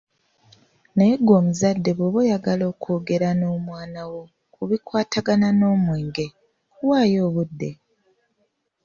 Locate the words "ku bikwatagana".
4.53-5.47